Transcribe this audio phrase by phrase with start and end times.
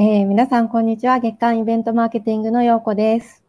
[0.00, 1.18] えー、皆さん、こんにちは。
[1.18, 3.42] 月刊イベントマーケティングのようこです。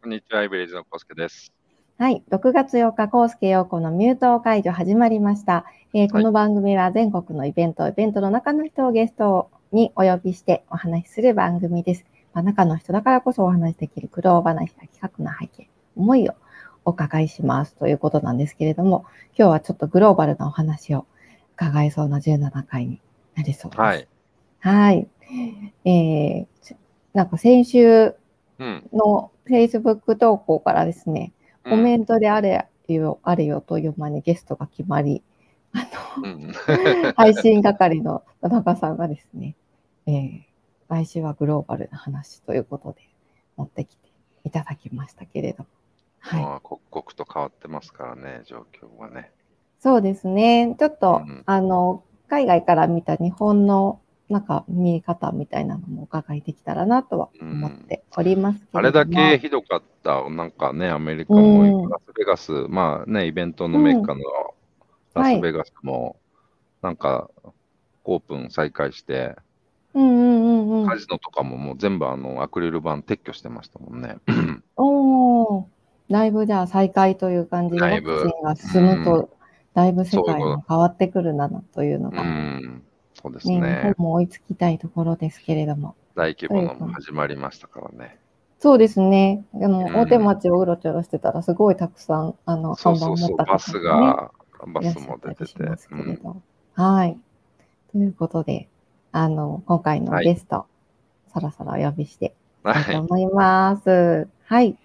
[0.00, 1.52] こんにちは、イベリーズのコウスケです。
[1.98, 2.22] はい。
[2.30, 5.64] 6月8日、コウスケ陽子のミュート解除始まりました。
[5.94, 12.04] えーこの番組は全国のイベント、イベントの中の人をゲストにお呼びしてお話しする番組です。
[12.32, 16.34] まあ、中の人だからこそお話しできる苦労話や企画の背景、思いを
[16.84, 21.04] お伺いしますということなんですけれども、今日はちょっとグローバルなお話を
[21.56, 23.00] 伺いそうな17回に
[23.34, 23.80] なりそうです。
[23.80, 24.06] はい。
[24.60, 25.08] はい。
[25.84, 26.76] えーち
[27.14, 28.14] なんか先週
[28.58, 28.88] うん。
[28.92, 31.32] の Facebook 投稿からですね、
[31.64, 35.20] うんコメントであれよ、あれよという間にゲストが決まり、
[35.72, 35.84] あ
[36.22, 36.52] うんの、
[37.16, 39.56] 配信係の田中さんがですね、
[40.06, 40.40] えー
[40.88, 43.00] 来週はグローバルな話ということで
[43.56, 44.08] 持ってきて
[44.44, 45.66] いただきましたけれども。
[46.20, 46.42] はい。
[46.44, 49.32] まあ刻々と変わってますからね、状況はね。
[49.80, 50.76] そうですね。
[50.78, 59.10] ちょっと、うんあの、海外から見た日本のなんか見え方みたいなのもお伺いできたらなとは思っておりますけあれども。
[59.10, 64.20] れだけひどかった、なんかね、アメリカうんもラスベガス、まあね、イベントのメッカの
[65.14, 66.16] ラスベガスも、
[66.82, 67.30] なんか
[68.04, 69.36] オープン再開して、
[69.94, 70.88] うんうんうんうん。
[70.88, 70.98] カ。
[70.98, 74.16] ジノとかももう全部あのアクリル板撤去してましたもんね。
[74.76, 75.68] おお、
[76.10, 78.22] だいぶじゃあ再開という感じでワだいぶ。
[78.22, 79.30] クチンが進むうと、
[79.74, 82.24] だいぶ世界そうも変わってくるなというのうが、
[83.26, 84.06] そうです日ね本。
[84.06, 85.94] も追いつきたいところですけれども。
[86.14, 88.18] 大規模のも始まりましたからね。
[88.58, 89.44] そうですね。
[89.54, 94.30] でも、うん大手町をうろちょろしてたら、すごいたくさん、あの、看板そうそうそう、持った方バスが
[94.66, 95.46] バスも出て。
[95.46, 96.42] してうん。
[96.74, 97.18] はい。
[97.92, 98.68] ということで、
[99.12, 100.66] あの、今回のはいゲスト、
[101.32, 102.84] そろそろお呼びしてはい。
[102.84, 104.28] と思います。
[104.44, 104.76] はい。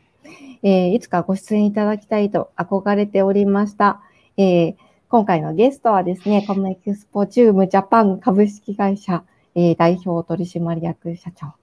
[0.63, 4.01] えーいつかご出演いただきたいと憧れておりました。
[4.37, 4.75] えー
[5.11, 11.53] 今回のゲストはですね、 Comexposium Japan 株式会社、えー代表取締役社長、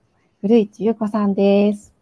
[0.43, 1.95] 古市優子さんです。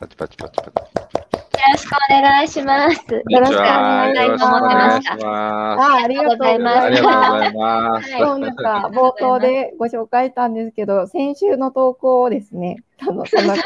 [0.00, 0.72] パチパチパチパチ。
[0.72, 2.96] よろしくお願いします。
[3.12, 6.78] よろしくお願いしますあありがとうございます。
[6.78, 8.10] ありがとうございます。
[8.10, 13.56] そうなんか冒頭でご紹介したんですけど、先週の投稿をですね、あの、そうが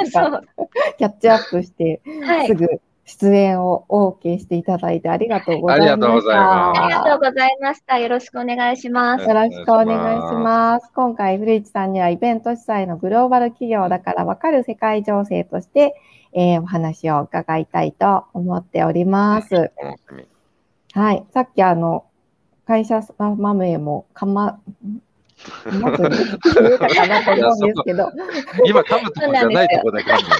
[0.98, 2.54] キャッチアップして、はいす。
[2.56, 2.66] ぐ
[3.06, 5.92] 出演を OK していただいてありがとうございました。
[5.92, 7.98] ありがとうございますありがとうございました。
[8.00, 9.24] よろしくお願いします。
[9.24, 10.90] よろしくお願いします。
[10.92, 15.94] 今回、古市さんにはイベント主催のグローバル企業だからわかる世界情勢として、
[16.32, 19.70] えーお話を伺いたいと思っております。
[20.92, 21.24] はい。
[21.32, 22.06] さっきあの、
[22.66, 24.58] 会社様名もかま、
[25.80, 28.10] まず言かなと思うんですけど、
[28.64, 30.36] 今、噛むとこじゃないとこで噛むの。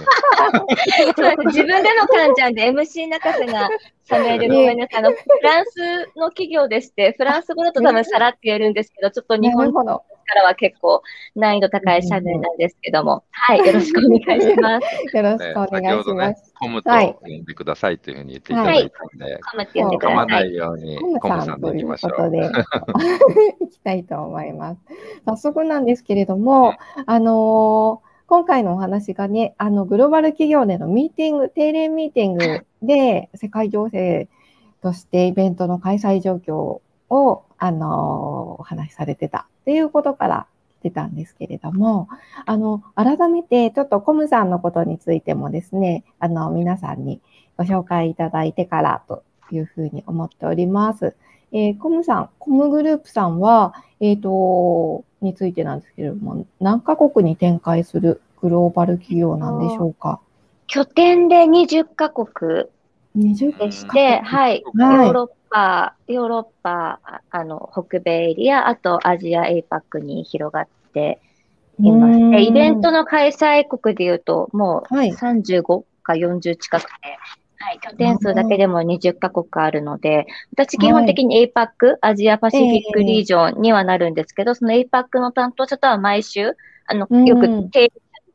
[1.16, 3.68] そうです自分での感じなんで、MC 中瀬が
[4.10, 4.54] 冷める。
[4.54, 4.98] ごめんなさい。
[5.00, 10.00] あの、フランスの企業でして、フランス語だと多分さらって言えるんですけど、ちょっと日本かな
[10.34, 10.42] るほど。
[10.42, 11.02] らは結構
[11.34, 13.58] 難易度高いシャネルなんですけども、はい。
[13.58, 14.86] よろしくお願いします。
[15.16, 20.50] よろしねくお願い先ほどねします。、コムとはい呼んでくださいというふうに言っていただいたんで、コムって呼んでく噛まなださい。
[20.50, 22.12] いようにコムさんといきましょう。
[22.12, 22.38] ことで、
[23.64, 24.80] いきたいと思います。
[25.24, 26.74] 早速なんですけれども、
[27.06, 34.26] あのー今回のお話がね、あの、グローバル企業でのミーティング、定例ミーティングで世界情勢
[34.82, 40.46] としてイベントの開催状況を、あのーお話しされてたっていうことから
[40.78, 42.08] 来てたんですけれども、
[42.44, 47.20] あの、改めてちょっとコムさんのことについてもですね、あの、皆さんに
[47.58, 51.16] ご紹介いただいてからというふうに思っております。
[51.50, 60.20] えーコムさん、コムグループさんは、えっ、と、についてなんですけれども、何カ国に展開するグローバル企業なんでしょうか？
[60.68, 62.66] 拠点で20カ国
[63.16, 64.62] でして、はい。
[64.78, 65.06] はい。
[65.06, 71.20] ヨーロッパ、ヨーロッパ、ああの、北米エリア、あとアジア、 APAC に広がって
[71.80, 72.30] います。
[72.30, 75.12] で、イベントの開催国でいうと、もうはい。
[75.12, 76.88] 35か40近くて、
[77.58, 86.52] はい、拠点数だけでも20カ国あるので、私基本的に APAC、アジアパシフィックリージョンにはなるんですけど、その APAC の担当者とは毎週、
[86.86, 87.90] あの、うんよく定例になる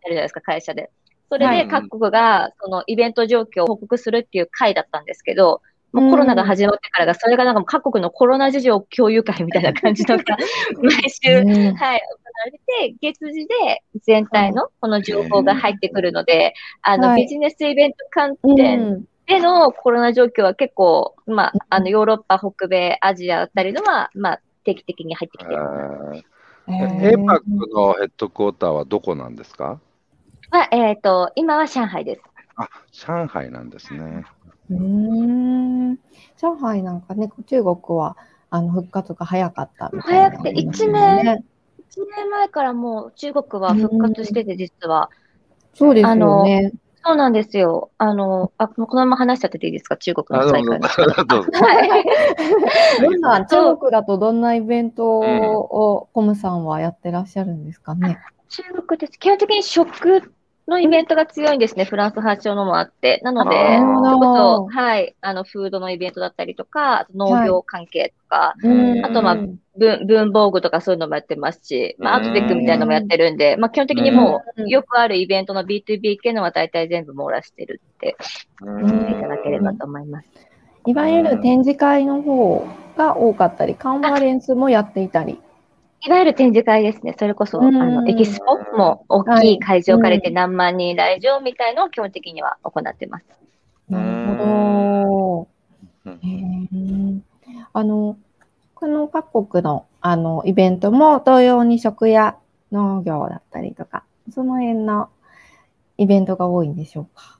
[0.05, 0.89] じゃないですか、会社で。
[1.31, 1.63] それはい。
[1.63, 5.61] で各国がそのイベント状況を報告するっていう会だったんですけど、
[5.93, 10.23] もうコロナが始まってからが、それがなんか各国のコロナ事情共有会みたいな感じのが
[10.81, 11.97] 毎週、うんはい、行わ
[12.45, 12.51] れ
[12.89, 17.21] て、月次で全体のこの情報が入ってくるので、あの、はい。
[17.23, 26.25] ビジネスイベント観う点んでのコロナ状況は結構、まあ、あの、ヨーロッパ、北米、アジアあたりのは、まあ、定期的に入ってきてます。
[26.67, 27.43] えエーパック
[27.73, 29.79] のヘッドクォーターはどこなんですか？
[30.51, 32.21] まあ、えっ、と、今は上海です。
[32.57, 34.25] あ、上海なんですね。
[34.69, 35.95] うーん
[36.37, 38.15] 上海なんかね、中国は
[38.49, 41.43] あの復活が早かったみたいな早くて一面
[42.07, 45.09] 年前からもう中国は復活してて、実は。
[45.73, 46.71] そうですよね。
[47.03, 47.89] そうなんですよ。
[47.97, 49.97] あの、あ、このまま話しちゃってていいですか？
[49.97, 51.25] 中国あの再どうぞ開の。
[51.25, 52.05] どうぞ はい。
[53.01, 58.19] どんな、中国だとどんなイベントをコムさんはやってらっしゃるんですかね？
[58.49, 59.13] 中国です。
[59.17, 60.33] 基本的に食
[60.71, 61.85] のイベントが強いんですね。
[61.85, 63.19] フランス発祥のもあって。
[63.23, 69.37] なので、それこそ、はい、あの、フードのイベントだったりとか、農業関係とか、うんあとまあ
[69.77, 80.27] 文文房具とかそういうのもやってますし、まあ、アートテックみたいなのもやってるんで、まあ、基本的にもうよくあるイベントの B2B 系のは大体全部網羅してるってっていただければと思います。
[80.85, 85.39] いわゆる展示会の方が多かったり、カンファレンスもやっていたり。
[86.03, 87.15] いわゆる展示会ですね。
[87.17, 93.25] それこそ、あうんの、エキスポも大きい会場借りて何万人来場みたいのを基本的には行ってます。
[93.91, 95.47] うんなるほ
[96.05, 96.11] ど。
[97.73, 98.17] あの、
[98.73, 102.35] この各国のあのイベントも同様に食や
[102.71, 104.03] 農業だったりとか、
[104.33, 105.09] その辺の
[105.97, 107.37] イベントが多いんでしょうか？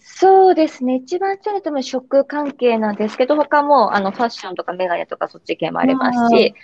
[0.00, 0.96] そうですね。
[0.96, 6.54] 一番強いのは多分食関係なんですけど、他もあのファッションとかメガネとかそっち系もありますし、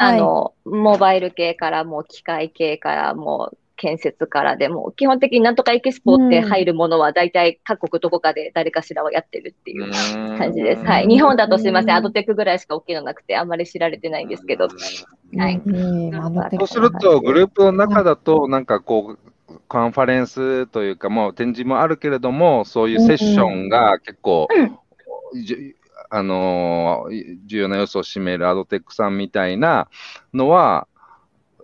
[0.00, 9.90] あーあの、モバイル系からもう機械系からもう建設からでも、基本的になんとかエキスポって入るものは大体各国どこかで誰かしらはやってるっていう
[10.38, 10.82] 感じです。
[10.84, 11.06] はい。
[11.06, 11.94] 日本だとすいません。
[11.96, 14.68] アドテックぐらいしか大きいのなくて、あんまり知られてないんですけど。
[15.36, 15.62] はい
[16.58, 24.48] そうすると、グループの中だと、なんかこう、カンファレンスというか、もう展示もあるけれども、そういうセッションが結構、
[25.34, 25.76] じゅ
[26.10, 29.88] あのー重要な要素を占めるアドテックさんみたいな
[30.34, 30.86] のは、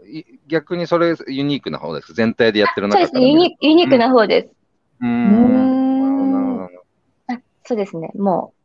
[0.09, 2.15] い逆にそれユニークな方です。
[2.15, 3.29] 全体でやってるそうですね。
[3.29, 4.49] ユニユニークな方です。
[5.03, 6.69] うんん
[7.65, 8.11] そうですね。
[8.17, 8.57] もう、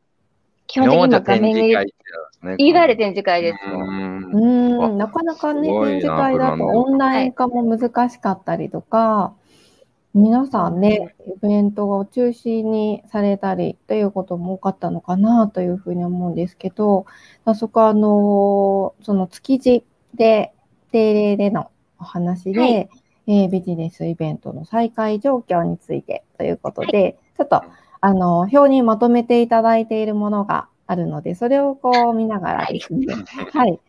[0.68, 1.94] 基日本的に今画面に示会って
[2.46, 2.66] やつね。
[2.66, 3.58] いわゆる展示会です。
[3.66, 9.34] うんうん、なかなかね、展示会だとオンライン化も難しかったりとか、
[10.14, 17.06] 皆さんね、イベントを中止にされたりということも多かったのかなというふうに思うんですけど、
[17.46, 20.54] 早速あの、その築地で、
[20.92, 22.90] 定例でのお話で、はい
[23.28, 27.64] えービジネスイベントの再開状況についてということで、ちょっと
[28.02, 33.06] あの、表にまとめていただいているものがあるので、それをこう見ながらですね、
[33.54, 33.80] はい。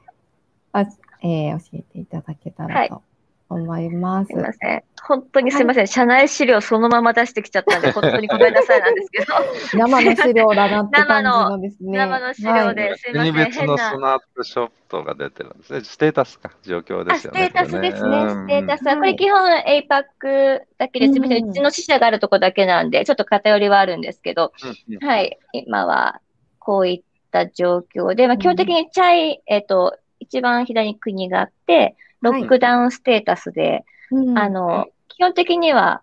[0.72, 0.80] あ
[1.22, 3.02] えー教えていただけたらと
[3.48, 4.28] 思います。
[4.28, 4.84] すいません。
[5.04, 5.86] 本当にすいません。
[5.86, 9.34] 社内資料そのまま出してきちゃったんで、 本当にごめんなさいなんですけど。
[9.74, 11.98] 生の資料だなって感じのですね。
[11.98, 13.34] 生の資料で、はいすいません。
[13.34, 13.98] 国別のス。
[13.98, 15.80] ナップショットが出てるんですね。
[15.82, 17.46] ステータスか、状況であ、すよね。
[17.46, 18.16] ステータスですね。
[18.18, 21.10] うんステータスは、これ基本 APAC だけです。
[21.10, 24.52] うんみませんうちの支社があるとこだけなんで、ちょっと偏りはあるんですけど、
[25.00, 25.38] はい。
[25.52, 26.20] 今は、
[26.60, 27.02] こういっ
[27.32, 36.02] た状況で、まあ、基本的にチャイ、えっと、一番左に国があって、ロックダウンステータスで、うんあの、基本的には、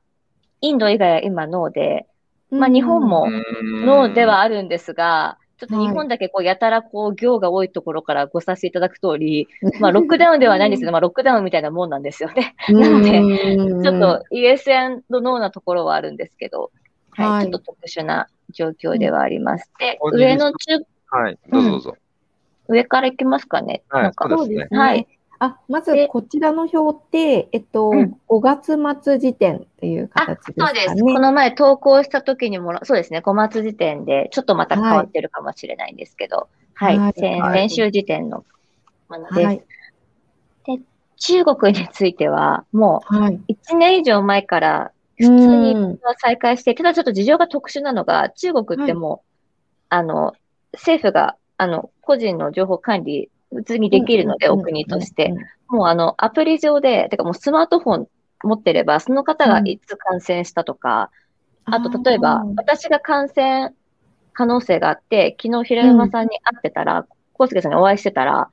[0.62, 2.06] インド以外は今ノーで、
[2.52, 9.50] まあ日本もうんノーではあるんですが、ちょっと日本だけこう、やたらこう、行が多いところからご察しいただく通り、
[9.82, 12.56] まあ、ロックダウンではないんですけど、まあ、ロックダウンみたいなもんなんですよね。
[12.70, 14.70] なのでうん ちょっと、イエス
[15.10, 16.72] ノーなところはあるんですけど、
[17.12, 19.70] はい、はいちょっと特殊な状況ではあります。
[19.80, 21.96] で、うん上の中、はい、どうぞどうぞ。
[22.70, 23.84] 上から行きますかね。
[23.90, 24.80] はいなんか、そうですね。
[24.80, 25.08] はい。
[25.40, 30.80] あ、まずでこちらの表って、えっと、うん5月末時点っていうあ、形ですかね。
[30.86, 31.04] そうです。
[31.04, 38.44] この前投稿した時にもら、そうですね、5月時点で、ちょっとまた変わってるかもしれないんですけど、はい、はい先はい先週時点の
[39.10, 39.40] ものです。
[39.42, 39.64] はい。
[41.20, 43.36] 中国については、もはい。
[43.36, 49.28] う1年以上前から普通に再開して、ただちょっと事情が特殊なのが、中国ってもう、
[49.90, 50.34] あの、
[50.74, 55.34] 政府が、あの、個人の情報管理、普通にできるので、お国として。。
[55.68, 58.08] もうあの、アプリ上で、てかもうスマートフォン
[58.44, 61.12] 持ってれば、その方がいつ感染したとか、
[61.66, 63.74] あと例えば、私が感染
[64.34, 67.06] 可能性があって、昨日平山さんに会ってたら、
[67.38, 68.50] 康介さんにお会いしてたら、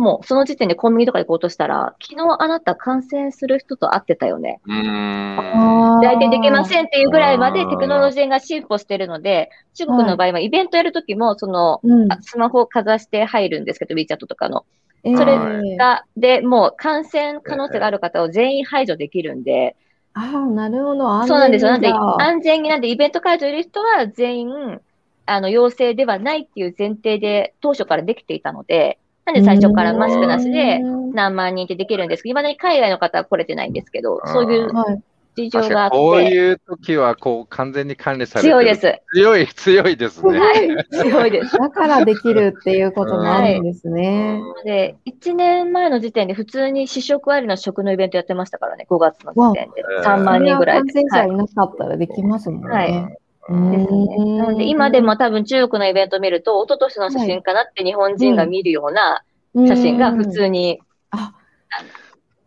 [0.00, 4.60] もうその時点でコンビニとか行こうとしたら、昨日あなた感染する人と会ってたよね。
[4.64, 6.00] うーん。
[6.00, 6.84] 来店できません。
[6.84, 14.64] んっていうぐらいまでテクノロジーが進歩してるので、中国の場合はイベントやるときも、その、うんあスマホをかざして入るんですけど、WeChat とかの。
[15.04, 19.76] えーそれが、で、もう感染可能性がある方を全員排除できるんで、
[20.14, 21.26] ああ、なるほど。
[21.26, 21.70] そうなんですよ。
[21.70, 24.80] なんで、安全になんで、イベント会場にいる人は全員、
[25.26, 35.02] あの、陽性ではないっていう前提で当初からできていたので、なんで最初からマスクなしでうん何万人ってできるんですけど、未だに海外の方は来れてないんですけど、そういうはい。
[35.36, 35.96] 事情があって。
[35.96, 38.54] こういう時は、こう、完全に管理されてる。
[38.54, 39.00] 強いです。
[39.14, 40.38] 強い、強いですね。
[40.38, 40.68] はい。
[40.90, 41.56] 強いです。
[41.58, 44.40] だからできるっていうこともあるんですね。
[44.64, 49.84] で、1年前の時点で普通に試食ありの食のイベントやってましたからね、5月の時点で。
[50.04, 50.92] 3万人ぐらいで。
[50.92, 52.68] 感染者はいいなかったらできますもんね。
[52.68, 53.16] はいうん
[53.50, 54.38] ですね。
[54.38, 60.80] なので、今でも多分中国のイベントを見ると、一昨年の写真かなって日本人が見るような写真が普通に、
[61.10, 61.34] あ、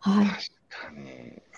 [0.00, 0.26] はい。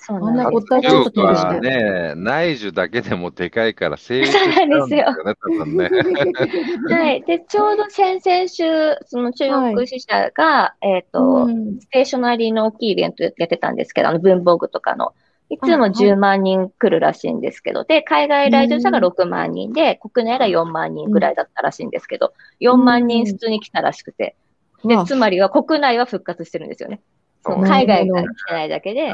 [0.07, 5.91] そうあんななんね、内需だけでもでかいから成立しちゃうんですよね、多分ね。
[6.89, 7.23] はい。
[7.23, 8.63] で、ちょうど先々週、
[9.07, 15.13] その中国支社が、えっ、と、うんステーショナリーの大きいイベントやってたんですけど、あの文房具とかの。
[15.49, 24.37] いつもあはい10万人来るらしいんですけど、で、海外来場者が6万人で、国内が4万人ぐらいだったらしいんですけど、4万人普通に来たらしくて、
[24.85, 27.01] でつまりは国内は復活してるんですよね。
[27.43, 29.13] その海外が来てないだけで、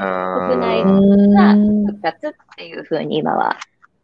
[0.49, 3.59] 国内うん復活っていうふうに今は、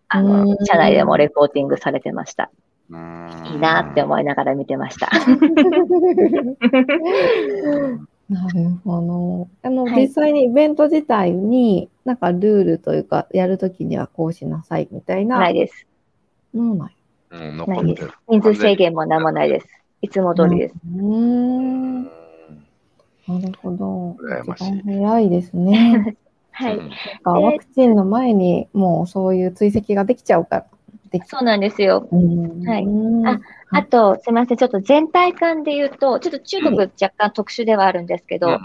[0.08, 2.50] あうのん、社内でもレポーティングされてました。
[2.90, 3.28] うん。
[3.44, 5.08] いいなって思いながら見てました。
[8.28, 9.48] なるほど。
[9.62, 15.86] あの、はい実際にイベント自体に、なんかルールというか、やるときにはこうしなさいみたいなないです。
[16.54, 16.96] のはない。
[17.30, 18.08] うん、ないです。
[18.28, 19.66] 人数制限も何もないです。
[20.02, 20.74] いつも通りです。
[20.94, 22.04] うーん。
[22.04, 22.10] な
[23.40, 24.16] るほど。
[24.20, 26.16] 羨ましい一番早いですね。
[26.52, 26.76] はい。
[26.76, 30.66] うんなんかワクチンの前にもうそういう追跡ができちゃうから。
[31.10, 32.08] できそうなんですよ。
[32.10, 32.68] うん。
[32.68, 32.84] はい。
[32.84, 33.26] うん。
[33.26, 34.56] ああと、すみません。
[34.56, 38.58] ちょっと全体感で言うと、ちょっと中国若干特殊ではあるんですけど、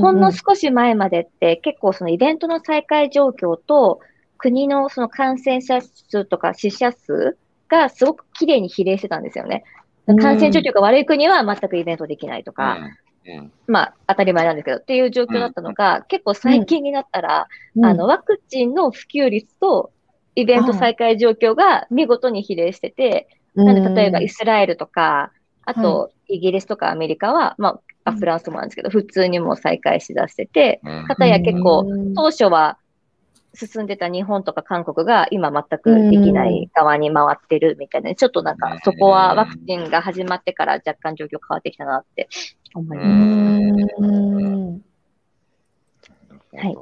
[0.00, 4.00] ほんの少し前までって結構そのイベントの再開状況と
[4.38, 7.36] 国のその感染者数とか死者数
[7.68, 9.64] がすごく綺麗に比例してたんですよね。
[10.06, 10.16] うん。
[10.16, 12.78] 感染状況が悪い国は全くイベントできないとか、
[13.26, 13.52] うん。
[13.66, 17.46] まあ当たり前なんですけどっていう状況だったのが、結構最近になったら、
[17.76, 17.84] うん。
[17.84, 19.92] あのワクチンの普及率と
[20.38, 23.26] イベント再開状況が見事に比例してて、
[23.56, 25.32] なんで例えばイスラエルとか、
[25.64, 31.04] あとイギリスとかアメリカは、まあ、あフランスもなんですけど、普通にもう再開しだしてて、うん。
[31.08, 32.14] かたや結構、うん。
[32.14, 32.78] 当初は
[33.54, 42.28] 進んでた日本とか韓国が今全くできない側に回ってるみたいな、ちょっとなんかそこはワクチンが始まってから若干状況変わってきたなって
[42.74, 44.02] 思います。
[44.06, 44.82] ん。
[46.54, 46.76] はい。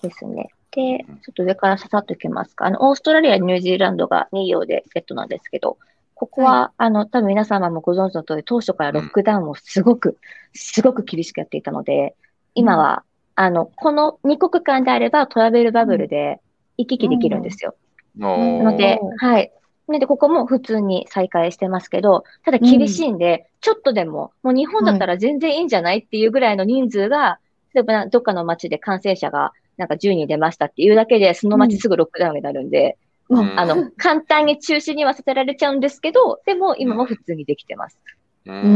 [0.00, 0.48] ですね。
[0.72, 2.66] で、ちょっと上からささっといきますか。
[2.66, 5.78] あの、オーストラリア、ニュージーランドが2行でセットなんですけど、
[6.14, 10.18] ここは、あの、多分皆様もご存知の通り、当初からロックダウンをすごく、
[10.52, 12.14] すごく厳しくやっていたので、
[12.54, 13.04] 今は、
[13.36, 16.40] あの、この2国間であればトラベルバブルで
[16.76, 17.74] 行き来できるんですよ。
[18.18, 19.50] のなのではい。
[19.88, 27.38] なので、ここも普通に再開してますけど、ただ厳しいんで、ちょっとでも、もう日本だったら全然いいんじゃないっていうぐらいの人数が、
[27.72, 32.98] 例えばどっかの街で感染者がなんか10人出ましたっていうだけで、その街すぐロックダウンになるんで、
[33.30, 37.96] うんあの、簡単に中止にはさせられちゃうんですけど、でも今も普通にできてます。
[37.96, 38.10] うん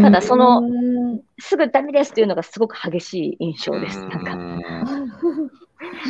[0.02, 3.98] ただそのうんすぐダメですっていうのがすごく激しい印象です。
[3.98, 4.38] うんなんか。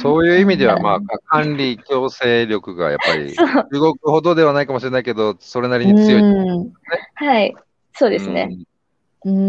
[0.00, 3.46] そういう意味では、まあ、管理強制力がやっぱり、 そう。
[3.46, 6.20] 中国ほどではないかもしれないけど、それなりに強い。
[6.20, 6.72] うん
[7.14, 7.54] はい。
[7.94, 8.56] そうですね。
[9.24, 9.48] うんうん。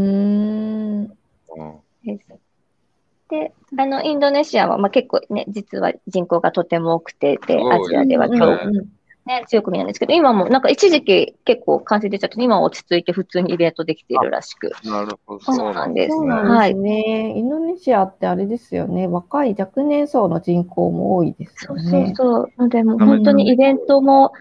[3.71, 14.71] であの、インドネシアは、まあ、結構ね、実は人口がとても多くて、で、アジアではうん今日、うんね、強い国なんですけど、今もなんか一時期結構感染出ちゃって、今は落ち着いて普通にイベントできているらしく。
[14.83, 15.43] なるほど。
[15.43, 17.33] そうなんですそうなんですね。
[17.35, 19.07] インドネシアってあれですよね。
[19.07, 22.13] 若い若年層の人口も多いですそうよね。
[22.13, 22.61] そうそう。
[22.61, 24.31] ので、もう本当にイベントも、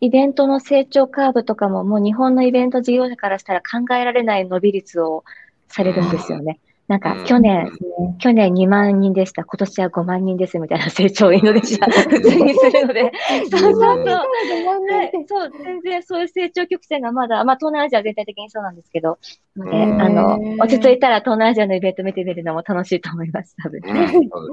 [0.00, 5.24] イベントの成長カーブとかも、もう日本のイベント事業者からしたら考えられない伸び率を
[5.68, 6.58] されるんですよね。
[6.92, 9.44] なんかうん去年、ですね去年2万人でした。
[9.44, 13.10] 今年は5万人ですみたいな成長をインドネシア普通にするので。
[13.50, 14.04] そうそうそう。
[14.04, 19.18] はい、そう、全然そういう成長曲線がまだ、まあ東南アジア全体的にそうなんですけど、
[19.58, 23.80] あの、落ち着いたら東南アジアのイベント見てみるのも楽しいと思います、多分。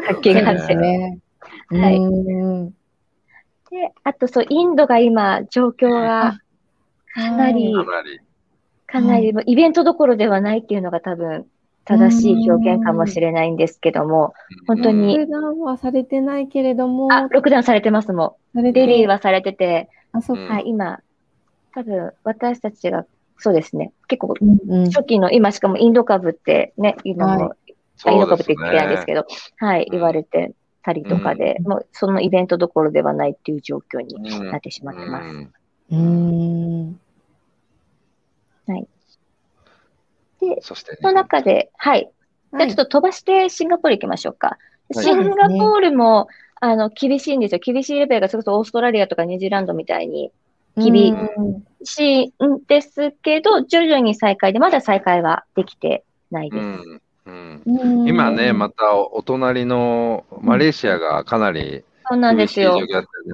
[0.08, 1.20] 活気があってね。
[1.68, 2.74] はいうん
[3.70, 6.40] で、あとそう、インドが今、状況が
[7.14, 8.20] かなりか、なり。
[8.88, 11.46] かなり、もうイベントどころではないっていうのが多分、
[11.90, 14.36] 正しい表現かもしれないんですけども、
[14.68, 18.62] 本当にロックダウンはされてないけれども、あ、ロックダウンされてますもん。
[18.62, 20.48] デリーはされてて、あ、そっう。
[20.48, 21.00] はい、今、
[21.74, 23.08] 多分、私たちが、
[23.40, 24.36] そうですね、結構、
[24.94, 27.56] 初期の、今しかもインド株ってね、今も、
[28.08, 28.90] インド株って言ってないん。
[28.92, 29.26] ですけど、
[29.58, 29.92] はい、うん。
[29.92, 30.54] 言われて
[30.84, 31.72] たりとかで、うん。
[31.72, 34.52] もうそのイベントどころではないっていう状況にうん。
[34.52, 35.28] なってしまってます。
[35.28, 35.54] うん
[35.92, 37.00] うーん。
[40.40, 42.10] で、そして、その中で、はい、
[42.54, 44.58] じゃあちょっと飛ばしてシンガポール行きましょうか。
[44.94, 45.04] はい。
[45.04, 46.28] シンガポールも、
[46.62, 47.60] あの、厳しいんですよ。
[47.64, 50.32] 厳しいレベルがそれこそオーストラリアとかニュージーランドみたいに
[50.76, 51.16] 厳
[51.84, 56.64] しいんですけど、徐々に再開で、まだ再開はできてないです。
[57.26, 57.62] うん。
[57.66, 62.80] うん、今ね、またお隣のマレーシアがかなりそうなんですよ。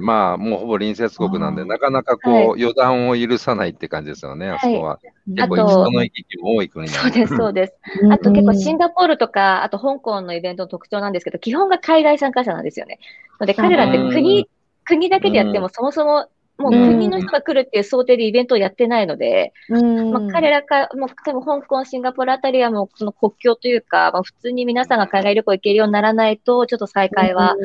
[0.02, 5.00] まあ、もうほぼ隣接国なんで、なかなかこう、はい、予断を許さないって感じですよね、あそこは。
[5.28, 7.74] 結構人の行き来も多い国そうです、そうです。
[8.12, 13.00] あと結構シンガポールとか、あと香港のイベントの特徴なんですけど、基本が海外参加者なんですよね。
[13.40, 14.50] ので、彼らって国、
[14.84, 16.28] 国だけでやっても、そもそも
[16.58, 27.56] もう国の人が来るっていう想定でイベントをやってないので、まあ、彼らか、もう多分香港、シンガポールあたりはもうその国境というか、まあ、普通に皆さんが海外旅行行けるようにならないと、ちょっと再開は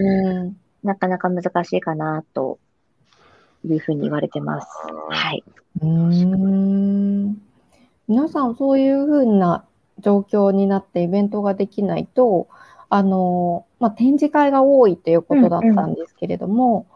[0.82, 2.58] なかなか難しいかなと
[3.64, 4.68] いうふうに言われてます。
[5.10, 5.44] はい。
[5.82, 7.42] うん
[8.08, 9.64] 皆さんそういうふうな
[9.98, 12.48] 状況になってイベントができないと、
[12.88, 16.86] あの、まあ、展示会が多いということだったんですけれども、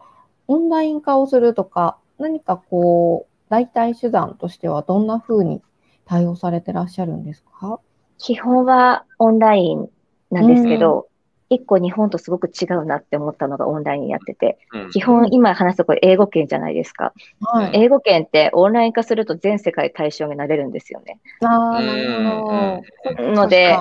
[0.49, 5.61] うんうん、オンライン化をするとか、何かこう、代替手段としてはどんなふうに
[6.05, 7.79] 対応されてらっしゃるんですか？
[8.17, 9.89] 基本はオンライン
[10.31, 11.07] なんですけど、
[11.49, 21.19] 一個日本とすごく違うなって思ったのがオンラインやってて、うん、基本今話すとこれ英語圏じゃないですか、はい、英語圏ってオンライン化すると全世界対象になれるんですよね。
[21.41, 23.31] あなるほど。
[23.31, 23.77] ので、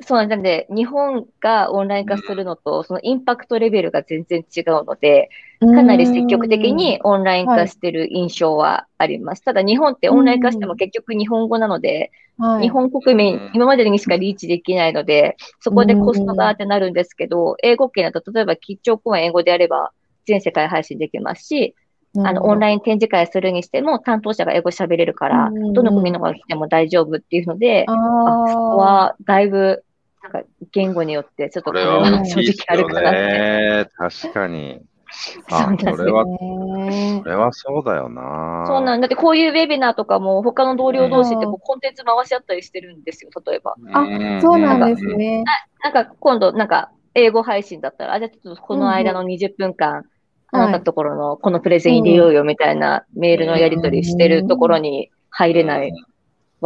[0.00, 5.30] そうなんで、日本がオンライン化するのと、そのインパクトレベルが全然違うので、
[5.72, 9.42] かなり積極的にオンライン化してる印象はあります。
[9.42, 12.12] ただ日本ってオンライン化しても結局日本語なので、
[12.60, 19.92] 日本国民、今までにしかリーチできないので、そこでコストがってなるんですけど、英語圏だと例えば吉兆公演英語であれば
[20.26, 21.74] 全世界配信できますし、
[22.22, 27.90] あの、オンライン展示会するにしても、担当者が英語喋れるから、どの国の方が来ても大丈夫っていうので、
[28.24, 29.84] あそこはだいぶ
[30.32, 33.18] なんか言語によってちょっとこれは正直あるかなって。
[33.18, 34.80] ね、確かに。
[35.50, 38.64] あ、それは、それはそうだよな。
[38.66, 43.76] そうなんだって、こういうウェビナーとかも、他の同僚同士ってこうコンテンツ回し合ったりしてるんですよ、例えば。
[43.92, 45.44] あ、そうなんですね。
[45.82, 50.04] なんか、今度、なんか、英語配信だったら、あ、じゃあちょっとこの間の20分間、
[50.52, 55.92] あなたのところのこのプレゼン入れようよみたいなメールのやり取りしてるところに入れない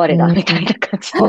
[0.01, 1.13] 我らみたいな感じ。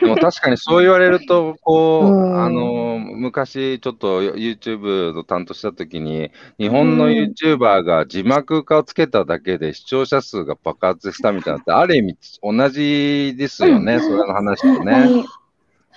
[0.00, 15.24] でも確かにそう言われると、こう、あの、昔ちょっと YouTube の担当したときに、日本の YouTuber が字幕化をつけただけで視聴者数が爆発したみたいなって、 ある意味同じですよね、それの話とね。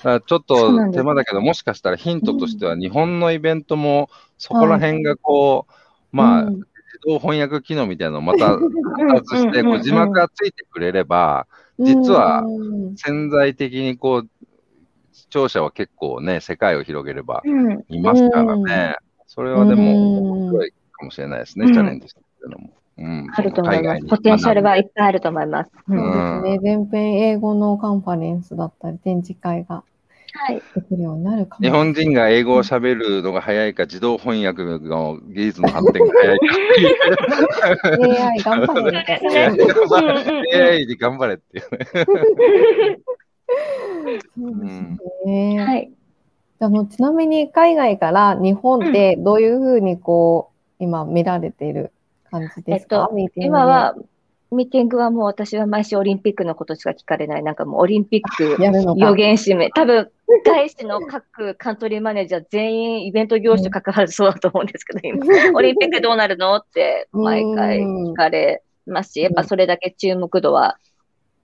[0.03, 6.49] ちょっと手間だけど、もしかしたらヒントとしては、日本のイベントもそこら辺がこう、まあ、
[7.05, 11.47] 動翻訳機能みたいなのをまた 発達して、こう字幕がついてくれれば、
[11.79, 12.43] 実は
[12.95, 14.29] 潜在的にこう、
[15.11, 17.43] 視聴者は結構ね、世界を広げれば
[17.89, 18.95] いますからね。
[19.27, 22.69] それはでも、面白いかもしれないですね、チャレンジしてるのも。
[22.97, 24.05] うん、あると思います。
[24.05, 25.71] ポテンシャルはいっぱいあると思います。
[25.89, 26.59] うん、ですね。
[26.59, 29.94] 全編英語のカンファレンスだったり、展示会がはい、
[30.75, 38.25] できるようになるかも日本人が英語を喋るのが早いか、自動翻訳の技術の発展が早いか。
[38.27, 39.21] AI 頑張れって。
[40.57, 41.63] AI で頑張れっていう。
[44.35, 44.87] そうです
[45.25, 45.59] ね。
[45.59, 45.91] はい。
[46.59, 51.91] あのちなみに海外から日本でどういうふうにこう、今見られている
[52.31, 53.95] 感じですか、えっと、今は
[54.55, 57.43] ミーティングはもう私は毎週オリンピックのことしか聞かれない。
[57.43, 58.43] なんかもうオリンピック
[58.97, 59.69] 予言指名。
[59.71, 60.09] 多分、
[60.43, 65.19] 大使の各カントリーマネージャー全員イベント業種関わるそうだと思うんですけど、今、
[65.53, 70.77] オリンピックどうなるのって毎回聞かれますし、やっぱそれだけ注目度は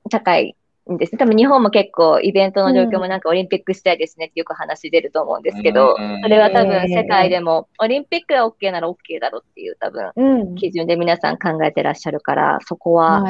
[0.10, 0.61] 高いん
[0.97, 1.17] ですね。
[1.17, 13.23] 多分日本も結構イベントの状況もなんかオリンピックしたいですねってよく話出ると思うんですけど、それは多分世界でもオリンピックが OK なら OK だろうっていう多分基準で皆さん考えてらっしゃるから、そこは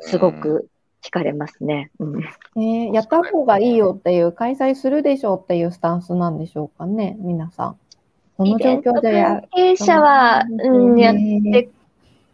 [0.00, 0.68] すごく
[1.02, 1.90] 聞かれますね。
[2.00, 7.76] うんえー、やった方がいいよっていう、開催するでしょうっていうスタンスなんでしょうかね、皆さん。
[8.36, 11.70] この状況でや経営者は、うん、やって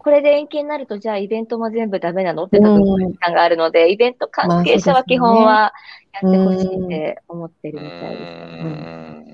[0.03, 5.73] これで延期になると、じゃあイベントも全部ダメなのって多分時間があるので、イベント関係者は基本は
[6.13, 9.27] やってほしいって思ってるみたいで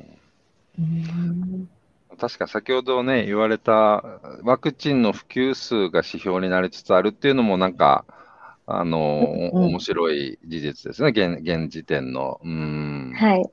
[1.64, 1.78] す。
[2.18, 4.04] 確か先ほどね、言われた
[4.42, 8.04] ワクチンの普及数が指標になりつつあるっていうのもなんか、
[8.66, 12.40] あの、うん、面白い事実ですね、現現時点の。
[12.44, 13.50] うんはい。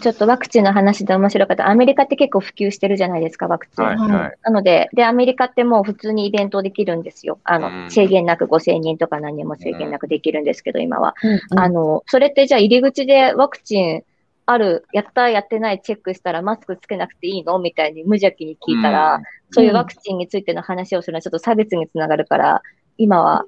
[0.00, 1.68] ちょっとワクチンの話で面白かった。
[1.68, 3.84] アメリカって結構普及してるじゃないですか、ワクチン。
[3.84, 7.40] はいはい、なので、で、アメリカってもう普通にイベントできるんですよ。
[7.42, 11.14] あの、うん、制限なく5000人とか何人も制限なくできるんですけど、今は。
[11.24, 14.04] うんうん、あの、それってじゃあ入り口でワクチン、
[14.46, 22.62] ある、やったやってないチェックしたらマスクつけなくていいのみたいに無邪気に聞いたら、そういうワクチンについての話をするのはちょっと差別につながるから、
[22.98, 23.46] 今は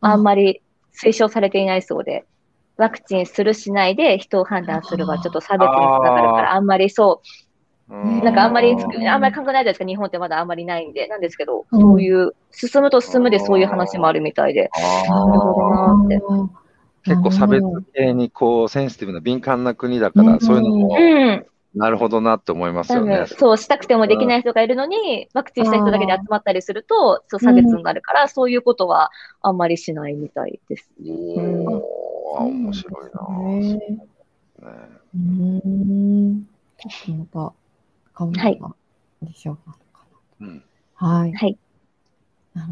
[0.00, 0.62] あんまり
[0.94, 2.24] 推奨されていないそうで、
[2.76, 7.22] ワクチンするしないで人を判断するはちょっと差別につながるから、あんまりそ
[7.88, 7.94] う。
[7.94, 9.08] う、なんかあんまり、うん。
[9.08, 11.80] あんまり考えないじゃないですか、日本ってまだあんまりないんで、なんですけど、うん。
[11.80, 16.18] そういう、進むと進むでそういう話もあるみたいで、あなるほどなって。
[16.18, 16.48] ー
[17.08, 17.62] 結構差別
[17.94, 20.40] 系にこうセンシティブな敏感な国だから、うん。
[20.40, 21.46] そういうのもうん。
[21.76, 23.18] なるほどなって思います多よね。
[23.18, 23.26] 分。
[23.26, 29.10] そう、したくてもできない人がいるのに、ワクチンした人だけで集まったりすると、そう、差別になるから、そういうことは
[29.42, 30.90] あんまりしないみたいです。
[31.06, 33.98] おー面白いなね
[35.14, 36.46] うーん。
[36.78, 38.74] ちょっとまた、
[39.22, 39.76] でしょうか。
[40.40, 40.62] うん
[40.94, 41.32] はい。
[41.32, 41.58] はい。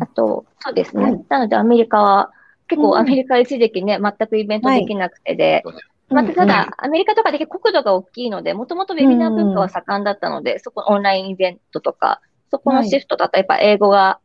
[0.01, 1.05] あと、そうですね。
[1.05, 2.31] はいなので、アメリカは、
[2.69, 5.63] 結うん構アメリカ一時期ね、全くイベントできなくてで、
[6.09, 14.21] またただ、アメリカとかで結構国土が大きいので、もともとウェビナー文化は盛んだったので、そこオンラインイベントとか、そこのシフトだとやっぱ英語が、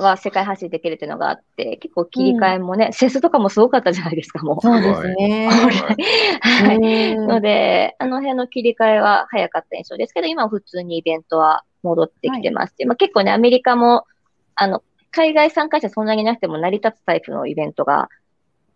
[0.00, 4.60] は世界発信できるっていうのがあって、結構切り替えもね、セスとかもすごかったじゃないですか、もう。
[4.60, 5.48] そうですね。
[6.40, 7.14] はい。
[7.14, 14.04] うんので、あの辺の切り替えは早かった印象ですけど、今は普通にイベントは戻ってきてますし、まあ、結構ね、アメリカも、
[14.54, 18.08] あの、海外参加者そんなになくても成り立つタイプのイベントが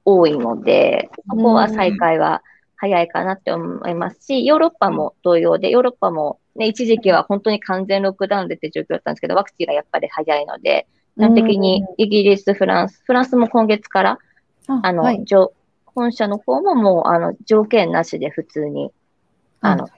[0.05, 2.43] 多いので、ここは再開は
[2.77, 14.19] 早いかなって思いますし、ヨーロッパも同様で、ヨーロッパもね、一時期は本当に完全ロックダウンでって状況だったんですけど、ワクチンがやっぱり早いので、基本的にイギリス、フランス、フランスも今月から、
[14.67, 15.53] あの、はい上
[15.95, 18.91] 本社の方ももう、あの、条件なしで普通に、
[19.61, 19.89] あの、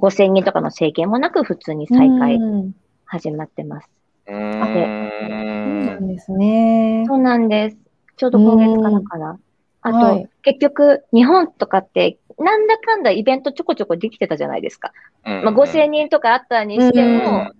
[0.00, 2.72] 5000人とかの制限もなく普通に再開うん
[3.04, 3.88] 始まってます。
[4.26, 7.04] うそうーなんんですね。
[7.06, 7.76] そうなんです。
[8.16, 9.38] ちょうど今月からかな。
[9.82, 14.92] あと、はい結局、日本とかって、なんだかんだイベントちょこちょこできてたじゃないですか。
[15.24, 17.50] まあ、5000人とかあったにしてうんも、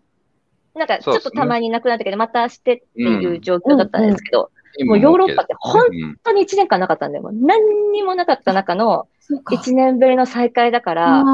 [0.76, 5.84] なんかちょっとたまになくなったけど、またしてっていう状況だったんですけど、人もうヨーロッパって本
[6.22, 7.22] 当に1年間なかったんだよ。
[7.22, 9.54] もう何にもなかった中のそうか。
[9.54, 11.24] 1年ぶりの再会だから、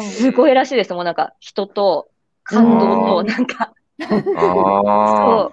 [0.00, 0.94] すごいらしいです。
[0.94, 2.08] もうなんか人と
[2.44, 3.26] 感動と、うん。
[3.26, 5.52] なんか、あ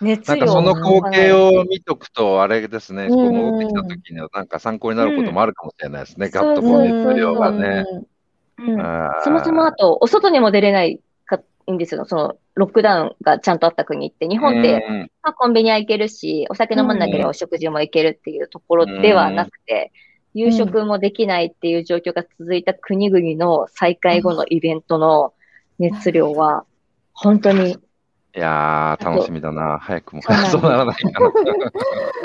[0.00, 0.36] う、熱あ。
[0.36, 1.60] なん量かその光景を。
[1.60, 6.26] を見とくと、あれですね、戻ってきた時にはなんか参考になることもあるかもしれないですね。
[6.26, 7.84] うんガッとこう熱量がね。
[9.24, 11.00] そもそもあと、お外にも出れない
[11.72, 12.04] かいいんですよ。
[12.04, 14.28] その、ロックダウンがちゃんとあった国って。
[14.28, 19.92] 日本って、うんまあ、コンビニは行けるし、お酒飲まなければお食事も行けるっていうところではなくて、
[20.34, 25.34] 夕食もできないっていう状況が続いた国々の再開後のイベントの
[25.78, 26.64] 熱量は、
[27.12, 27.72] 本当に、
[28.34, 29.78] いやー、楽しみだな。
[29.78, 30.22] 早くも。
[30.22, 31.32] そうならないかな。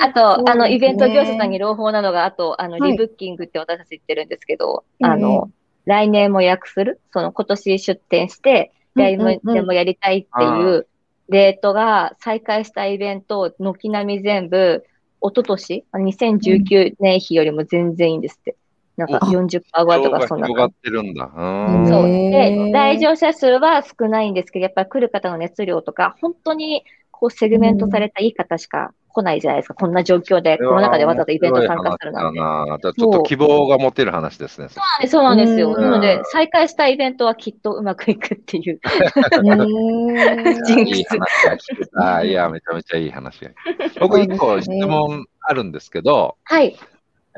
[0.00, 5.50] あと、ねあの、イベント業者さんに朗報なのが、あと、あの、はいリブッキングって私たち言ってるんですけど、ええあの、
[5.84, 10.86] 来年も予約する、その今年出店して、でもやりたいっていう
[11.28, 14.84] レートが再開したイベント、軒並み全部、
[15.20, 18.56] 一昨年あ2019年比よりも全然いいんですって。
[18.96, 21.30] なんかお40%超えとかそんな感広がってるんだ。
[21.88, 22.08] そう。
[22.08, 29.74] へで、ー来場者数は少ないんですけど、やっぱり来る方の熱量とか、本当にこうセグメントされたいい方しか来ないじゃないですか。
[29.74, 32.92] こんな状況で、コロナ禍でわざわざイベント参加するなんて。
[32.92, 34.68] ちょっと希望が持てる話ですね。
[35.08, 35.74] そうなんですよ。
[35.76, 38.80] うんなので、再開したイベントはきっとうまくいくっていう。
[39.42, 42.24] うんジンクスいい話が聞けた。
[42.24, 43.50] いや、めちゃめちゃいい話が。
[44.00, 46.76] 僕、一個質問あるんですけど、はい。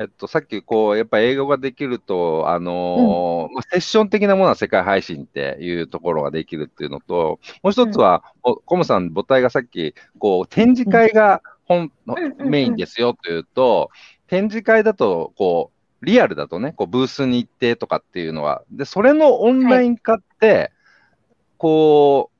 [0.01, 12.49] えっと、さっき、こう、やっぱ英語ができると、あのーまあ、セッション的なものは世界配信っていうところができるっていうのと、もう一つは、おコムさん、母体がさっき、こう、展示会が本、うんうんうん。
[12.49, 13.89] メインですよというと、
[14.27, 20.71] 展示会だと、こう、リアルだとね、こう、ブースに行ってとかっていうのは、で、それのオンライン化って、
[21.57, 22.37] こう、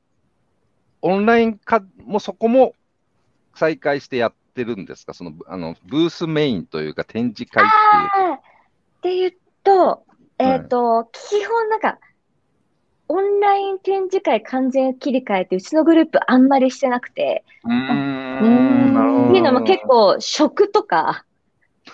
[1.04, 2.74] オンライン化もそこも
[3.56, 5.14] 再開してやってるんですか？
[5.14, 7.68] その、あの、ブースメインというか展示会っ
[9.02, 9.30] ていう。
[9.30, 10.04] って言うと、
[10.40, 12.00] えっ、と、基本なんか、
[13.08, 18.81] オンライン展示会完全切り替えって、うちのグループあんまりしてなくて、うん。
[19.32, 21.26] っていうのも結構食とか、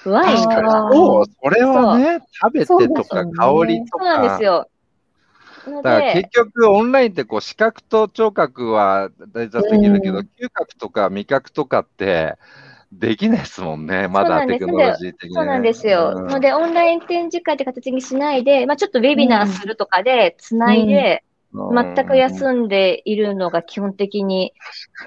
[0.06, 4.44] ワインと確かそう、それはね、食べてとか香りとそうなんですか。
[4.44, 4.70] よ。
[5.70, 12.36] のだからで結、局オンラインってこう視覚と聴覚は大雑できるけど、う嗅覚とか味覚とかって
[12.92, 15.34] できないですもんね、まだテクノロジー的に、ね。
[15.36, 16.14] そうなんですよ。
[16.16, 16.28] うん。
[16.28, 21.24] ので、オンライン展示会って形にしないで、まあちょっとウェビナーするとかで、つないで、
[21.54, 24.54] 全く休んでいるのが基本的に、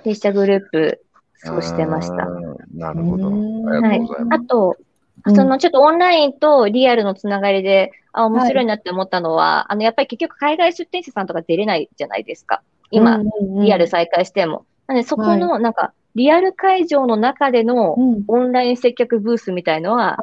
[0.04, 1.04] 弊社グループ、
[1.42, 2.26] そうしてました。
[2.26, 3.29] うんなるほど。
[3.29, 4.26] うんありがとうござい。
[4.31, 12.62] あと、うんそのちょっとオンラインとリアルのつながりで、あ、面白いなって思ったのは、あの、やっぱり結局海外出店者さんとか出れないじゃないですか。
[12.90, 14.64] 今、うんうんうんリアル再開しても。
[14.87, 20.16] なので、そこの、なんか、リアル会場の中でのうんオンライン接客ブースみたいのは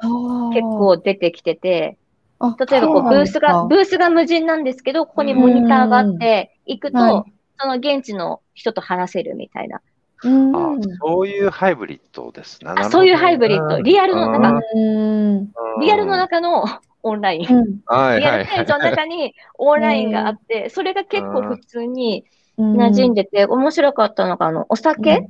[0.52, 1.98] 結構出てきてて、
[2.40, 7.26] あ例えばこう、ブースが、ブーースが無人なんですけど、ここにモニターがあって、行くと、は
[7.60, 9.82] その現地の人と話せるみたいな。
[10.24, 10.56] うん。
[10.56, 12.72] あそういうハイブリッドですね。
[12.90, 13.80] そういうハイブリッド。
[13.82, 15.52] リアルの中、うん。
[15.82, 16.66] リアルの中の
[17.04, 17.48] オンライン。
[17.50, 18.20] うんはい。
[18.20, 18.44] リアはいはい。
[18.44, 22.26] ル会場の中にオンラインがあって、それが結構普通に
[22.58, 25.30] 馴染んでて、面白かったのが、あの、お酒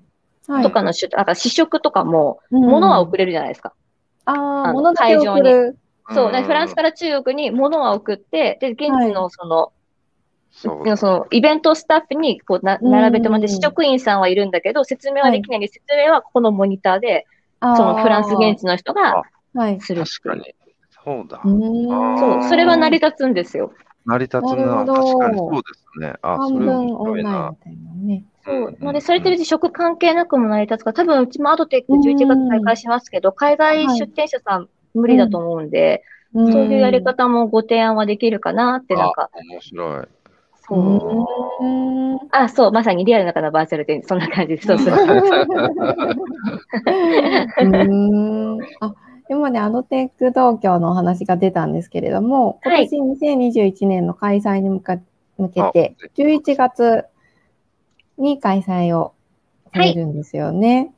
[0.63, 3.73] とかの主、なんか試食とかも、物は送れれるじゃないですか。
[4.25, 5.77] ああ、あの物だけ送る。
[6.13, 9.73] そう、でフランスから中国に物は送って、で、現地のその、
[10.57, 17.25] そのイベントスタッフにこうなうん並べてもらって、試食員さんはいるんだけど、説明はできないんで、説明はここのモニターで、
[17.61, 19.79] そのフランス現地の人がはい。
[19.81, 20.03] する。
[20.03, 20.53] 確かに。
[21.03, 21.41] そうだ。
[21.43, 23.71] そう、それは成り立つんですよ。
[24.05, 24.55] 成り立つな。
[24.55, 26.13] なるほど確かにそうですね。
[26.21, 27.57] あ、半それ分オンラインみ。
[27.57, 28.23] たいなね。
[28.43, 28.77] そう。
[28.79, 40.07] ので、それって別に食関係なくも成り立つから、多分うちもアドテック11月再開しますけど、海外出店者さん無理だと思うんで、そそういうやり方もご提案はできるかなって、なんか、あ面白い。
[40.67, 40.75] そ
[41.61, 41.63] う。
[41.63, 42.19] うん。
[42.31, 44.67] あ、そう、まさにリアルの中のバーチャルで、そんな感じです。
[44.67, 44.95] そうそう。
[47.61, 48.93] うんあ
[49.29, 54.99] 今ね、アドテック東京のお話が出たんですけれども、今はい年2021年の開催に向か
[55.37, 57.05] 向けて、11月
[58.17, 59.13] に開催を
[59.73, 60.93] されるんですよね。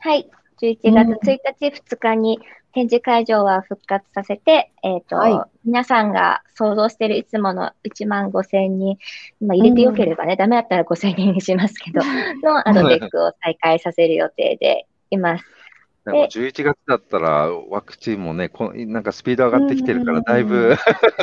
[0.00, 0.30] はい。
[0.60, 2.40] 11月1日、2日に
[2.72, 8.98] 展示会場は復活させて、えっ、と、はい皆さんが想像しているいつもの1万5千人、
[9.40, 12.00] まあ、入れてよければね、ダメだったら5千人にしますけど、
[12.44, 15.44] のアドテックを再開させる予定でいます。
[16.04, 20.76] でも11月だったらワクチンもね、こなんかスピード上がってきてるから、だいぶ、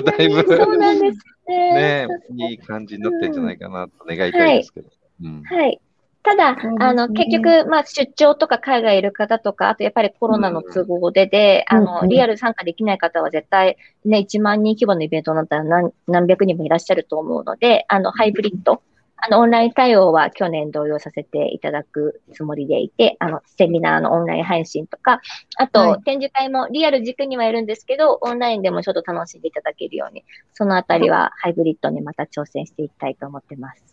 [0.04, 2.08] だいぶ、 そうなんですね。
[2.08, 2.08] ね、
[2.50, 4.90] いい感じになってるんじゃないかなと願いたいですけど。
[5.24, 5.80] うんはい。
[6.24, 18.82] ただ、あの、結局、まあ、出張とか海外いる方とか、あとやっぱりコロナの都合でで、うんあの、うんリアル参加できない方は絶対ね、1万人規模のイベントになったら何何百人もいらっしゃると思うので、あの、ハイブリッド、
[19.24, 25.22] あの、オンライン対応は去年同様させていただくつもりでいて、あの、セミナーのオンライン配信とか、
[25.58, 26.04] あと、はい。
[26.04, 33.91] 展示会もリアル軸にはいるんですけど、オンラインでもちょっと楽しんでいただけるように、そのあたりはハイブリッドにまた挑戦していきたいと思ってます。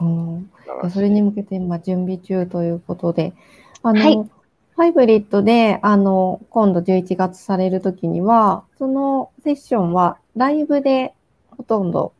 [0.00, 0.50] うん。
[0.90, 3.32] それに向けて今準備中ということで、
[3.82, 4.30] あの、はい。
[4.76, 11.12] ハイブリッドで、あの、今度11月されるときには、そのセッションはライブで
[11.50, 12.14] ほとんど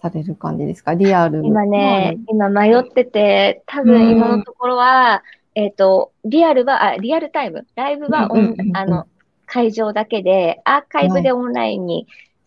[0.00, 0.94] される感じですか？
[0.94, 5.24] リアル今ね、今迷ってて、多分今のところは、
[5.56, 9.06] えっ、と、リアルは、あ、リアルタイム、ライブはうんうんあの、
[9.46, 12.06] 会場だけで、アーカイブでオンラインに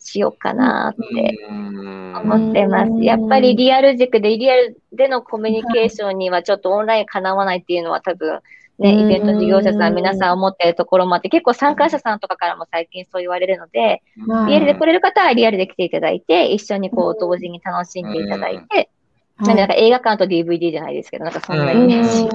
[0.10, 2.92] しようかなって思ってます。
[2.92, 3.04] うん。
[3.04, 8.40] やっぱりリアル軸で、リアルでのコミュニケーションにはちょっとオンラインかなわないっていうのは多分、
[8.80, 9.00] ね、うん。
[9.06, 18.90] イベント事業者さん皆さん思ってるところもあって、結構参加者さんとかからも最近そう言われるので、はいリアルで来れる方はリアルで来ていただいて、一緒にこう同時に楽しんでいただいて、
[19.40, 21.88] なんでなんか映画館と DVD じゃないですけど、なんかそんなイうん。
[21.88, 22.30] メージ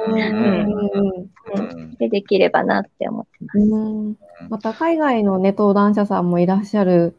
[1.55, 1.95] うん。
[1.97, 3.59] でできればなって思ってます。
[3.59, 3.79] う
[4.11, 4.17] ん。
[4.49, 7.15] また海外のね、登壇者さんもいらっしゃる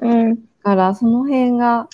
[0.00, 1.88] うん、から、その辺が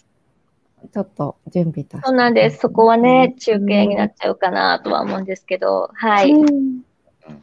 [0.93, 2.59] ちょっと準備とそうなんです。
[2.59, 6.33] そこはね、中継になっちゃうかなとは思うんですけど、はい。
[6.33, 6.83] うん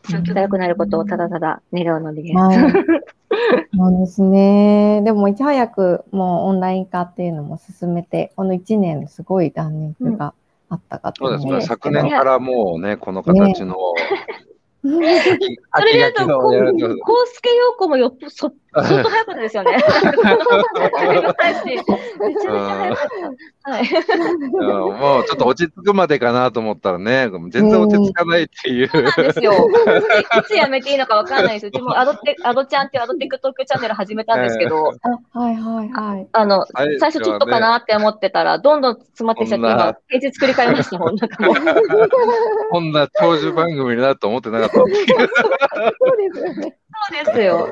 [0.09, 2.35] 状況が良くなることをただただ願うのみです。
[2.35, 2.57] はい。
[3.75, 5.01] そうですね。
[5.03, 10.33] でも、いち早くもうオンライン化っていうのも進めて、この1年すごい断熱が
[10.69, 11.49] あったかとそうですね。
[11.49, 11.81] 思うんですけど。
[11.81, 13.75] 昨年からもうね、この形の、
[14.83, 19.71] それで言うと、こう、秋がけのコウスケ陽子もよっぽそ、相当早かったですよね。
[19.73, 21.01] めちゃ
[21.65, 21.77] め
[22.35, 23.07] ちゃ早かっ
[23.63, 23.71] た。
[23.71, 23.83] はい。
[24.53, 24.67] うん
[25.01, 28.87] もうちょっと落ち着くまでかなと思ったらね、全然落ち着かないっていう。
[28.87, 29.53] そうなんですよ。
[29.53, 31.67] いつやめていいのかわかんないです。
[31.67, 34.93] うちもアドテ、アドちゃんっていうアドテック東京チャンネル始めたんですけど、
[35.33, 36.27] あはいはいはい。
[36.31, 36.65] あの、
[36.99, 41.17] 最初ちょっとかなって思ってたら、どんどん詰まってきちゃって、今、ページ作り変えましたもん。
[42.71, 44.75] こんな長寿番組になると思ってなかった。
[44.77, 44.95] そうで
[46.33, 46.77] すよね。
[47.09, 47.67] そうですよ。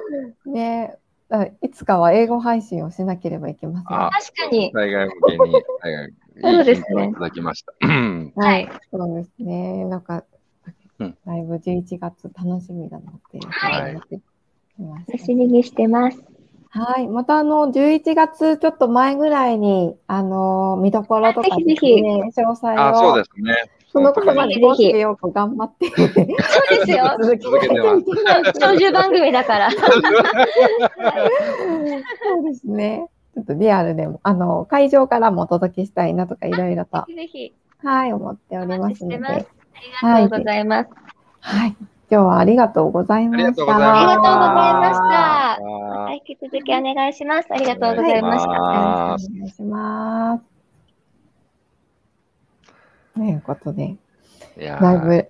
[0.46, 0.96] ね
[1.32, 3.98] あいつかは英語配信をしなければいけません。
[3.98, 4.72] あ確かに。
[4.74, 7.74] 海外向けに、海外そうですねいただきました。
[7.82, 8.70] うんはい。
[8.92, 9.86] そうですね。
[9.86, 10.24] なんか、
[11.00, 14.22] うんだいぶ11月楽しみだなっていうふうに思ってい
[14.84, 16.24] ました楽しみにしてます。
[16.72, 17.08] はい。
[17.08, 23.56] また、あの、11月ちょっと前ぐらいに、あの、見どころとかあぜひぜひ詳細あ、そうをですね。
[23.92, 25.16] その頃までぜひ頑
[25.58, 25.90] 張って。
[25.90, 26.26] そうで
[26.86, 27.18] すよ。
[27.20, 28.04] 続けてます
[28.60, 29.72] 長寿番組だから。
[29.72, 29.82] そう
[32.48, 33.08] ですね。
[33.34, 39.48] ちょっとリアルでも、あの、会場からもお届けしたいなとかいろいろと、ぜひ、はい、思っておおりますので。
[40.04, 40.90] ありがとうございます。
[41.40, 41.76] はい。
[42.12, 43.44] 今日はありがとうございました。
[43.44, 45.54] ありがとうございまました。
[45.54, 45.60] あ
[46.06, 47.48] はい、引き続きお願いします。
[47.52, 48.52] ありがとうございました。
[48.52, 50.59] あよろしくお願いします。
[53.20, 53.98] ということで、
[54.58, 55.28] だいぶ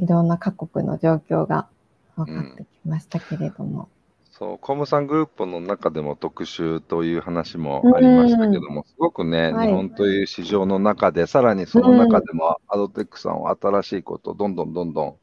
[0.00, 1.68] いろんな各国の状況が
[2.16, 3.88] 分かってきましたけれども。
[4.32, 15.14] そう、コムさんグループの中でも特集という話もありましたけども、すごくね、はい日本という市場の中で、さらにその中でもアドテックさんは新しいことをどんどんどんどん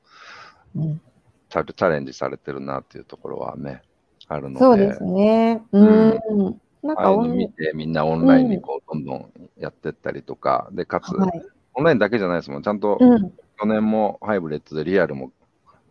[0.77, 1.01] うん
[1.49, 3.81] チャレンジされてるなっていうところはね、
[4.29, 5.61] あるので、そうですね。
[5.73, 6.09] ううん
[6.47, 6.61] ん。
[6.85, 11.41] なんああいうの見て、みんなオンラインにこう、どんどんやってったりとか、で、かつ、はい。
[11.75, 13.31] オンラインだけじゃないですもん、ちゃんとうん。
[13.57, 15.31] 去年もハイブリッドでリアルも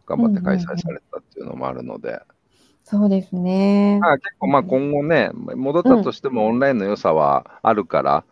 [0.07, 2.20] 頑張って開催されたっていうのもあるので、
[2.85, 3.99] そうですね。
[4.01, 8.25] まあ、結構まあ今後ね、戻ったとしてもオンラインの良さはあるから、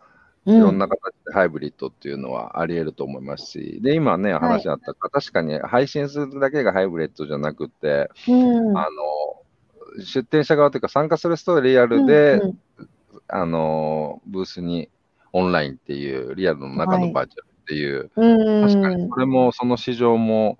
[0.45, 0.57] うん。
[0.57, 8.77] いろんな形でハイブリッドっていうのはあり得ると思いますし、で、今ね、話あったか、確かに配信するだけがハイブリッドじゃなくて、うん。
[8.77, 12.59] あの、出展者側というか参加する人はリアルで、うん。
[13.29, 14.89] あの、ブースに
[15.33, 18.67] オンラインっていう、リアルの中はいのバーチャルっていう、うん。
[18.67, 20.57] 確かにそれもその市場も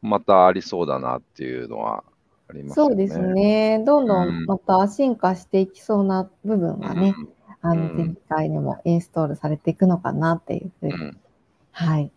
[0.00, 2.04] またありそうだなっていうのは
[2.48, 2.94] ありますよね。
[2.94, 3.82] そうですね。
[3.84, 7.28] どんどうんんまた進化していきそうな部分がね、うん
[7.64, 11.16] あの、うん前回にもインストールされていくのかなっていうふうに、うん
[11.70, 12.10] はい、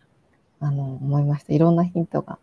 [0.60, 1.54] あの、思いました。
[1.54, 2.40] いろんなヒントが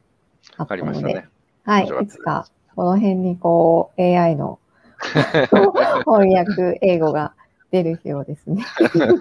[0.57, 1.29] あったので、りましたね。
[1.65, 4.59] はいいつかこの辺にこう AI の
[6.05, 7.35] 翻訳英語が
[7.73, 8.65] 出る日をですね、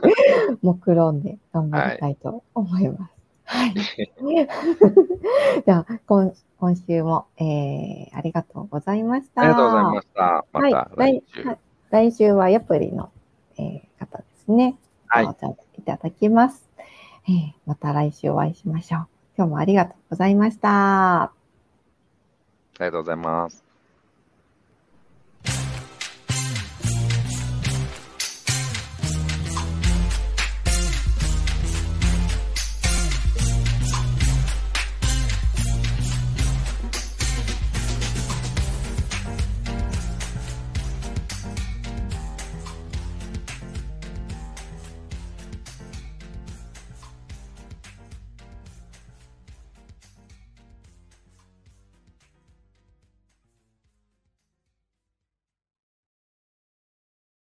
[0.62, 3.14] 目論んで頑張りたいと思います。
[3.46, 3.74] はい。
[5.66, 9.42] じゃあ、今今週も、えー、ありがとうございました。
[9.42, 10.46] ありがとうございました。
[10.52, 11.44] またはい来週。
[11.44, 11.58] はい
[11.92, 13.10] 来週はヤプリの、
[13.58, 14.76] えー方ですね。
[15.08, 16.70] はいお茶をいただきます、
[17.28, 19.08] えーまた来週お会いしましょう。
[19.38, 21.24] 今日もありがとうございました。
[21.24, 21.32] あ
[22.80, 23.70] りがとうございます。